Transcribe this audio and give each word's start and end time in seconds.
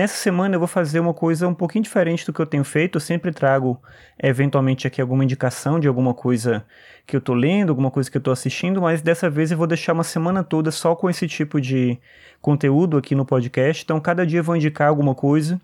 Nessa 0.00 0.16
semana 0.16 0.54
eu 0.54 0.58
vou 0.58 0.66
fazer 0.66 0.98
uma 0.98 1.12
coisa 1.12 1.46
um 1.46 1.52
pouquinho 1.52 1.84
diferente 1.84 2.24
do 2.24 2.32
que 2.32 2.40
eu 2.40 2.46
tenho 2.46 2.64
feito. 2.64 2.96
Eu 2.96 3.00
sempre 3.02 3.30
trago, 3.32 3.78
eventualmente, 4.18 4.86
aqui 4.86 4.98
alguma 4.98 5.22
indicação 5.22 5.78
de 5.78 5.86
alguma 5.86 6.14
coisa 6.14 6.64
que 7.06 7.14
eu 7.14 7.20
tô 7.20 7.34
lendo, 7.34 7.68
alguma 7.68 7.90
coisa 7.90 8.10
que 8.10 8.16
eu 8.16 8.20
tô 8.22 8.30
assistindo, 8.30 8.80
mas 8.80 9.02
dessa 9.02 9.28
vez 9.28 9.52
eu 9.52 9.58
vou 9.58 9.66
deixar 9.66 9.92
uma 9.92 10.02
semana 10.02 10.42
toda 10.42 10.70
só 10.70 10.96
com 10.96 11.10
esse 11.10 11.28
tipo 11.28 11.60
de 11.60 11.98
conteúdo 12.40 12.96
aqui 12.96 13.14
no 13.14 13.26
podcast. 13.26 13.84
Então, 13.84 14.00
cada 14.00 14.26
dia 14.26 14.38
eu 14.40 14.44
vou 14.44 14.56
indicar 14.56 14.88
alguma 14.88 15.14
coisa. 15.14 15.60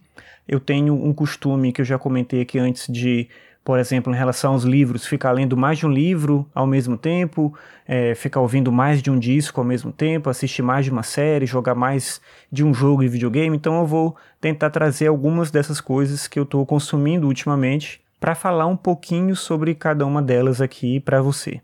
Eu 0.46 0.60
tenho 0.60 0.92
um 0.92 1.14
costume 1.14 1.72
que 1.72 1.80
eu 1.80 1.86
já 1.86 1.98
comentei 1.98 2.42
aqui 2.42 2.58
antes 2.58 2.92
de 2.92 3.30
por 3.66 3.80
exemplo, 3.80 4.14
em 4.14 4.16
relação 4.16 4.52
aos 4.52 4.62
livros, 4.62 5.04
ficar 5.04 5.32
lendo 5.32 5.56
mais 5.56 5.78
de 5.78 5.86
um 5.86 5.90
livro 5.90 6.46
ao 6.54 6.68
mesmo 6.68 6.96
tempo, 6.96 7.52
é, 7.84 8.14
ficar 8.14 8.38
ouvindo 8.38 8.70
mais 8.70 9.02
de 9.02 9.10
um 9.10 9.18
disco 9.18 9.60
ao 9.60 9.66
mesmo 9.66 9.90
tempo, 9.90 10.30
assistir 10.30 10.62
mais 10.62 10.84
de 10.84 10.92
uma 10.92 11.02
série, 11.02 11.46
jogar 11.46 11.74
mais 11.74 12.20
de 12.50 12.62
um 12.62 12.72
jogo 12.72 13.02
de 13.02 13.08
videogame. 13.08 13.56
Então 13.56 13.80
eu 13.80 13.84
vou 13.84 14.14
tentar 14.40 14.70
trazer 14.70 15.08
algumas 15.08 15.50
dessas 15.50 15.80
coisas 15.80 16.28
que 16.28 16.38
eu 16.38 16.44
estou 16.44 16.64
consumindo 16.64 17.27
ultimamente 17.27 18.00
para 18.20 18.36
falar 18.36 18.66
um 18.66 18.77
pouquinho 18.77 19.34
sobre 19.34 19.74
cada 19.74 20.06
uma 20.06 20.22
delas 20.22 20.60
aqui 20.60 21.00
para 21.00 21.20
você. 21.20 21.60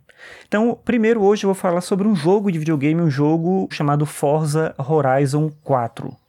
Então, 0.48 0.76
primeiro 0.84 1.22
hoje 1.22 1.44
eu 1.44 1.48
vou 1.48 1.54
falar 1.54 1.82
sobre 1.82 2.08
um 2.08 2.16
jogo 2.16 2.50
de 2.50 2.58
videogame, 2.58 3.00
um 3.00 3.10
jogo 3.10 3.68
chamado 3.70 4.04
Forza 4.06 4.74
Horizon 4.76 5.52
4. 5.62 6.21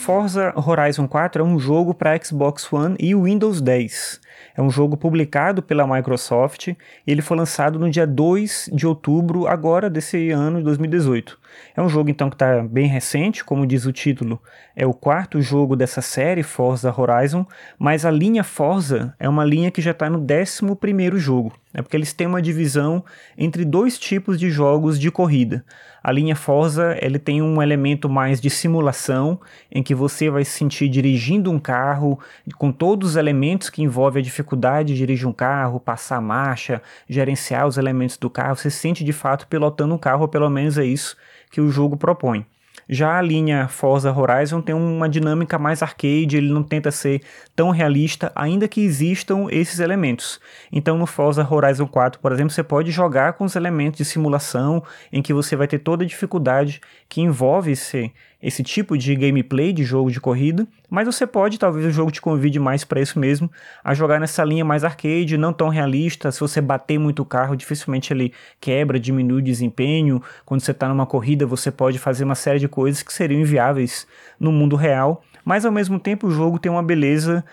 Forza 0.00 0.54
Horizon 0.56 1.06
4 1.06 1.42
é 1.42 1.46
um 1.46 1.58
jogo 1.58 1.92
para 1.92 2.18
Xbox 2.24 2.72
One 2.72 2.96
e 2.98 3.14
Windows 3.14 3.60
10. 3.60 4.18
É 4.56 4.62
um 4.62 4.70
jogo 4.70 4.96
publicado 4.96 5.62
pela 5.62 5.86
Microsoft 5.86 6.68
e 6.68 6.76
ele 7.06 7.20
foi 7.20 7.36
lançado 7.36 7.78
no 7.78 7.90
dia 7.90 8.06
2 8.06 8.70
de 8.72 8.86
outubro 8.86 9.46
agora 9.46 9.90
desse 9.90 10.30
ano 10.30 10.56
de 10.56 10.64
2018. 10.64 11.38
É 11.76 11.82
um 11.82 11.88
jogo 11.88 12.08
então 12.08 12.30
que 12.30 12.34
está 12.34 12.62
bem 12.62 12.86
recente, 12.86 13.44
como 13.44 13.66
diz 13.66 13.84
o 13.84 13.92
título, 13.92 14.40
é 14.74 14.86
o 14.86 14.94
quarto 14.94 15.42
jogo 15.42 15.76
dessa 15.76 16.00
série 16.00 16.42
Forza 16.42 16.94
Horizon, 16.98 17.46
mas 17.78 18.06
a 18.06 18.10
linha 18.10 18.42
Forza 18.42 19.14
é 19.18 19.28
uma 19.28 19.44
linha 19.44 19.70
que 19.70 19.82
já 19.82 19.90
está 19.90 20.08
no 20.08 20.18
11 20.18 20.76
primeiro 20.76 21.18
jogo. 21.18 21.52
É 21.72 21.80
porque 21.80 21.96
eles 21.96 22.12
têm 22.12 22.26
uma 22.26 22.42
divisão 22.42 23.04
entre 23.38 23.64
dois 23.64 23.96
tipos 23.96 24.38
de 24.38 24.50
jogos 24.50 24.98
de 24.98 25.08
corrida. 25.10 25.64
A 26.02 26.10
linha 26.10 26.34
Forza 26.34 26.96
ele 27.00 27.18
tem 27.18 27.40
um 27.40 27.62
elemento 27.62 28.08
mais 28.08 28.40
de 28.40 28.50
simulação, 28.50 29.40
em 29.70 29.82
que 29.82 29.94
você 29.94 30.28
vai 30.28 30.44
se 30.44 30.52
sentir 30.52 30.88
dirigindo 30.88 31.50
um 31.50 31.60
carro 31.60 32.18
com 32.58 32.72
todos 32.72 33.10
os 33.10 33.16
elementos 33.16 33.70
que 33.70 33.82
envolvem 33.82 34.20
a 34.20 34.24
dificuldade 34.24 34.92
de 34.92 34.98
dirigir 34.98 35.28
um 35.28 35.32
carro, 35.32 35.78
passar 35.78 36.16
a 36.16 36.20
marcha, 36.20 36.82
gerenciar 37.08 37.66
os 37.66 37.78
elementos 37.78 38.16
do 38.16 38.28
carro. 38.28 38.56
Você 38.56 38.70
se 38.70 38.78
sente 38.78 39.04
de 39.04 39.12
fato 39.12 39.46
pilotando 39.46 39.94
um 39.94 39.98
carro, 39.98 40.22
ou 40.22 40.28
pelo 40.28 40.50
menos 40.50 40.76
é 40.76 40.84
isso 40.84 41.16
que 41.52 41.60
o 41.60 41.70
jogo 41.70 41.96
propõe. 41.96 42.44
Já 42.92 43.16
a 43.16 43.22
linha 43.22 43.68
Forza 43.68 44.12
Horizon 44.12 44.60
tem 44.60 44.74
uma 44.74 45.08
dinâmica 45.08 45.56
mais 45.60 45.80
arcade, 45.80 46.36
ele 46.36 46.52
não 46.52 46.64
tenta 46.64 46.90
ser 46.90 47.22
tão 47.54 47.70
realista, 47.70 48.32
ainda 48.34 48.66
que 48.66 48.80
existam 48.80 49.46
esses 49.48 49.78
elementos. 49.78 50.40
Então 50.72 50.98
no 50.98 51.06
Forza 51.06 51.46
Horizon 51.48 51.86
4, 51.86 52.18
por 52.20 52.32
exemplo, 52.32 52.50
você 52.50 52.64
pode 52.64 52.90
jogar 52.90 53.34
com 53.34 53.44
os 53.44 53.54
elementos 53.54 53.98
de 53.98 54.04
simulação, 54.04 54.82
em 55.12 55.22
que 55.22 55.32
você 55.32 55.54
vai 55.54 55.68
ter 55.68 55.78
toda 55.78 56.02
a 56.02 56.06
dificuldade 56.06 56.80
que 57.08 57.20
envolve 57.20 57.70
esse, 57.70 58.12
esse 58.42 58.64
tipo 58.64 58.98
de 58.98 59.14
gameplay 59.14 59.72
de 59.72 59.84
jogo 59.84 60.10
de 60.10 60.20
corrida, 60.20 60.66
mas 60.90 61.06
você 61.06 61.24
pode, 61.26 61.58
talvez 61.58 61.86
o 61.86 61.90
jogo 61.90 62.10
te 62.10 62.20
convide 62.20 62.58
mais 62.58 62.84
para 62.84 63.00
isso 63.00 63.18
mesmo, 63.18 63.50
a 63.82 63.94
jogar 63.94 64.18
nessa 64.18 64.44
linha 64.44 64.64
mais 64.64 64.82
arcade, 64.82 65.38
não 65.38 65.52
tão 65.52 65.68
realista. 65.68 66.32
Se 66.32 66.40
você 66.40 66.60
bater 66.60 66.98
muito 66.98 67.22
o 67.22 67.24
carro, 67.24 67.56
dificilmente 67.56 68.12
ele 68.12 68.34
quebra, 68.60 68.98
diminui 68.98 69.38
o 69.38 69.44
desempenho. 69.44 70.20
Quando 70.44 70.60
você 70.60 70.72
está 70.72 70.88
numa 70.88 71.06
corrida, 71.06 71.46
você 71.46 71.70
pode 71.70 71.98
fazer 71.98 72.24
uma 72.24 72.34
série 72.34 72.58
de 72.58 72.66
coisas 72.66 73.02
que 73.02 73.12
seriam 73.12 73.40
inviáveis 73.40 74.06
no 74.38 74.50
mundo 74.50 74.74
real, 74.74 75.22
mas 75.44 75.64
ao 75.64 75.70
mesmo 75.70 76.00
tempo 76.00 76.26
o 76.26 76.30
jogo 76.30 76.58
tem 76.58 76.70
uma 76.70 76.82
beleza 76.82 77.44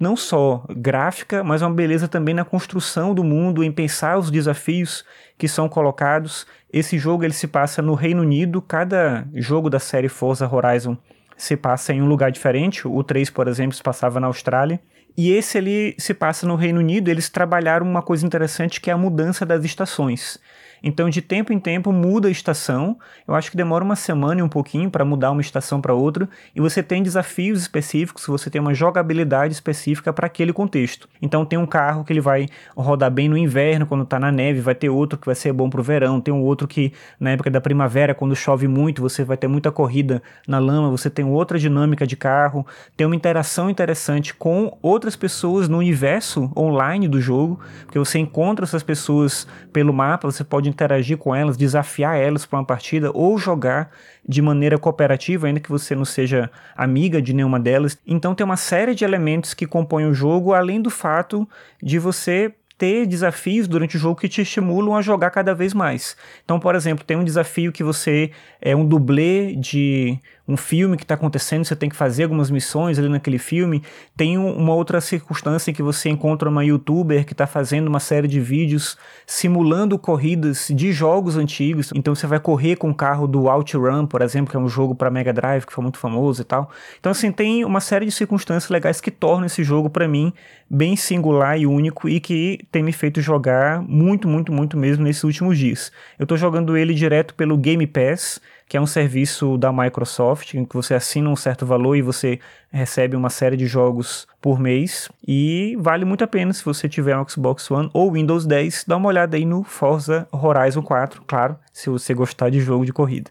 não 0.00 0.16
só 0.16 0.64
gráfica, 0.70 1.42
mas 1.42 1.60
uma 1.60 1.74
beleza 1.74 2.06
também 2.06 2.34
na 2.34 2.44
construção 2.44 3.12
do 3.12 3.24
mundo, 3.24 3.64
em 3.64 3.72
pensar 3.72 4.16
os 4.16 4.30
desafios 4.30 5.04
que 5.36 5.48
são 5.48 5.68
colocados. 5.68 6.46
Esse 6.72 6.96
jogo 6.96 7.24
ele 7.24 7.32
se 7.32 7.48
passa 7.48 7.82
no 7.82 7.94
Reino 7.94 8.22
Unido, 8.22 8.62
cada 8.62 9.26
jogo 9.34 9.68
da 9.68 9.80
série 9.80 10.08
Forza 10.08 10.48
Horizon 10.48 10.96
se 11.38 11.56
passa 11.56 11.94
em 11.94 12.02
um 12.02 12.06
lugar 12.06 12.30
diferente. 12.30 12.86
O 12.86 13.02
3, 13.02 13.30
por 13.30 13.48
exemplo, 13.48 13.74
se 13.74 13.82
passava 13.82 14.20
na 14.20 14.26
Austrália. 14.26 14.80
E 15.16 15.32
esse 15.32 15.56
ele 15.56 15.94
se 15.98 16.12
passa 16.12 16.46
no 16.46 16.56
Reino 16.56 16.80
Unido. 16.80 17.08
Eles 17.08 17.30
trabalharam 17.30 17.86
uma 17.86 18.02
coisa 18.02 18.26
interessante 18.26 18.80
que 18.80 18.90
é 18.90 18.92
a 18.92 18.98
mudança 18.98 19.46
das 19.46 19.64
estações. 19.64 20.38
Então, 20.82 21.08
de 21.08 21.20
tempo 21.20 21.52
em 21.52 21.58
tempo, 21.58 21.92
muda 21.92 22.28
a 22.28 22.30
estação. 22.30 22.98
Eu 23.26 23.34
acho 23.34 23.50
que 23.50 23.56
demora 23.56 23.84
uma 23.84 23.96
semana 23.96 24.40
e 24.40 24.42
um 24.42 24.48
pouquinho 24.48 24.90
para 24.90 25.04
mudar 25.04 25.30
uma 25.30 25.40
estação 25.40 25.80
para 25.80 25.94
outra. 25.94 26.28
E 26.54 26.60
você 26.60 26.82
tem 26.82 27.02
desafios 27.02 27.60
específicos, 27.60 28.26
você 28.26 28.50
tem 28.50 28.60
uma 28.60 28.74
jogabilidade 28.74 29.52
específica 29.52 30.12
para 30.12 30.26
aquele 30.26 30.52
contexto. 30.52 31.08
Então, 31.20 31.44
tem 31.44 31.58
um 31.58 31.66
carro 31.66 32.04
que 32.04 32.12
ele 32.12 32.20
vai 32.20 32.46
rodar 32.76 33.10
bem 33.10 33.28
no 33.28 33.36
inverno, 33.36 33.86
quando 33.86 34.04
está 34.04 34.18
na 34.18 34.30
neve, 34.30 34.60
vai 34.60 34.74
ter 34.74 34.88
outro 34.88 35.18
que 35.18 35.26
vai 35.26 35.34
ser 35.34 35.52
bom 35.52 35.68
para 35.68 35.80
o 35.80 35.82
verão, 35.82 36.20
tem 36.20 36.32
um 36.32 36.42
outro 36.42 36.68
que 36.68 36.92
na 37.18 37.30
época 37.30 37.50
da 37.50 37.60
primavera, 37.60 38.14
quando 38.14 38.34
chove 38.36 38.68
muito, 38.68 39.02
você 39.02 39.24
vai 39.24 39.36
ter 39.36 39.48
muita 39.48 39.72
corrida 39.72 40.22
na 40.46 40.58
lama, 40.58 40.90
você 40.90 41.10
tem 41.10 41.24
outra 41.24 41.58
dinâmica 41.58 42.06
de 42.06 42.16
carro, 42.16 42.66
tem 42.96 43.06
uma 43.06 43.16
interação 43.16 43.70
interessante 43.70 44.34
com 44.34 44.76
outras 44.82 45.16
pessoas 45.16 45.68
no 45.68 45.78
universo 45.78 46.52
online 46.56 47.08
do 47.08 47.20
jogo, 47.20 47.60
porque 47.84 47.98
você 47.98 48.18
encontra 48.18 48.64
essas 48.64 48.82
pessoas 48.82 49.46
pelo 49.72 49.92
mapa, 49.92 50.30
você 50.30 50.44
pode 50.68 50.70
interagir 50.70 51.16
com 51.16 51.34
elas, 51.34 51.56
desafiar 51.56 52.16
elas 52.16 52.44
para 52.46 52.58
uma 52.58 52.64
partida 52.64 53.10
ou 53.12 53.38
jogar 53.38 53.90
de 54.26 54.42
maneira 54.42 54.78
cooperativa, 54.78 55.46
ainda 55.46 55.60
que 55.60 55.70
você 55.70 55.94
não 55.94 56.04
seja 56.04 56.50
amiga 56.76 57.20
de 57.20 57.32
nenhuma 57.32 57.58
delas. 57.58 57.98
Então 58.06 58.34
tem 58.34 58.44
uma 58.44 58.56
série 58.56 58.94
de 58.94 59.04
elementos 59.04 59.54
que 59.54 59.66
compõem 59.66 60.06
o 60.06 60.14
jogo, 60.14 60.52
além 60.52 60.80
do 60.80 60.90
fato 60.90 61.48
de 61.82 61.98
você 61.98 62.52
ter 62.76 63.06
desafios 63.06 63.66
durante 63.66 63.96
o 63.96 63.98
jogo 63.98 64.20
que 64.20 64.28
te 64.28 64.42
estimulam 64.42 64.94
a 64.94 65.02
jogar 65.02 65.30
cada 65.30 65.52
vez 65.52 65.74
mais. 65.74 66.16
Então, 66.44 66.60
por 66.60 66.76
exemplo, 66.76 67.04
tem 67.04 67.16
um 67.16 67.24
desafio 67.24 67.72
que 67.72 67.82
você 67.82 68.30
é 68.60 68.76
um 68.76 68.86
dublê 68.86 69.56
de 69.56 70.16
um 70.48 70.56
filme 70.56 70.96
que 70.96 71.04
está 71.04 71.14
acontecendo, 71.14 71.62
você 71.62 71.76
tem 71.76 71.90
que 71.90 71.94
fazer 71.94 72.22
algumas 72.22 72.50
missões 72.50 72.98
ali 72.98 73.08
naquele 73.08 73.36
filme. 73.36 73.82
Tem 74.16 74.38
uma 74.38 74.74
outra 74.74 74.98
circunstância 74.98 75.70
em 75.70 75.74
que 75.74 75.82
você 75.82 76.08
encontra 76.08 76.48
uma 76.48 76.64
youtuber 76.64 77.26
que 77.26 77.34
está 77.34 77.46
fazendo 77.46 77.88
uma 77.88 78.00
série 78.00 78.26
de 78.26 78.40
vídeos 78.40 78.96
simulando 79.26 79.98
corridas 79.98 80.68
de 80.74 80.90
jogos 80.90 81.36
antigos. 81.36 81.92
Então 81.94 82.14
você 82.14 82.26
vai 82.26 82.40
correr 82.40 82.76
com 82.76 82.88
o 82.88 82.94
carro 82.94 83.26
do 83.26 83.46
OutRun, 83.46 84.06
por 84.06 84.22
exemplo, 84.22 84.50
que 84.50 84.56
é 84.56 84.60
um 84.60 84.68
jogo 84.68 84.94
para 84.94 85.10
Mega 85.10 85.34
Drive 85.34 85.66
que 85.66 85.72
foi 85.72 85.82
muito 85.82 85.98
famoso 85.98 86.40
e 86.40 86.44
tal. 86.44 86.70
Então 86.98 87.12
assim, 87.12 87.30
tem 87.30 87.62
uma 87.66 87.80
série 87.80 88.06
de 88.06 88.12
circunstâncias 88.12 88.70
legais 88.70 89.02
que 89.02 89.10
tornam 89.10 89.44
esse 89.44 89.62
jogo 89.62 89.90
para 89.90 90.08
mim 90.08 90.32
bem 90.70 90.96
singular 90.96 91.58
e 91.58 91.66
único 91.66 92.08
e 92.08 92.20
que 92.20 92.60
tem 92.72 92.82
me 92.82 92.92
feito 92.92 93.20
jogar 93.20 93.82
muito, 93.82 94.26
muito, 94.26 94.50
muito 94.50 94.78
mesmo 94.78 95.04
nesses 95.04 95.24
últimos 95.24 95.58
dias. 95.58 95.92
Eu 96.18 96.22
estou 96.22 96.38
jogando 96.38 96.74
ele 96.74 96.94
direto 96.94 97.34
pelo 97.34 97.58
Game 97.58 97.86
Pass 97.86 98.40
que 98.68 98.76
é 98.76 98.80
um 98.80 98.86
serviço 98.86 99.56
da 99.56 99.72
Microsoft, 99.72 100.54
em 100.54 100.64
que 100.64 100.76
você 100.76 100.94
assina 100.94 101.30
um 101.30 101.36
certo 101.36 101.64
valor 101.64 101.96
e 101.96 102.02
você 102.02 102.38
recebe 102.70 103.16
uma 103.16 103.30
série 103.30 103.56
de 103.56 103.66
jogos 103.66 104.26
por 104.40 104.60
mês. 104.60 105.08
E 105.26 105.76
vale 105.80 106.04
muito 106.04 106.22
a 106.22 106.26
pena 106.26 106.52
se 106.52 106.64
você 106.64 106.88
tiver 106.88 107.16
um 107.16 107.26
Xbox 107.26 107.70
One 107.70 107.88
ou 107.94 108.12
Windows 108.12 108.44
10, 108.44 108.84
dá 108.86 108.96
uma 108.96 109.08
olhada 109.08 109.36
aí 109.36 109.46
no 109.46 109.64
Forza 109.64 110.28
Horizon 110.30 110.82
4, 110.82 111.22
claro, 111.26 111.56
se 111.72 111.88
você 111.88 112.12
gostar 112.12 112.50
de 112.50 112.60
jogo 112.60 112.84
de 112.84 112.92
corrida. 112.92 113.30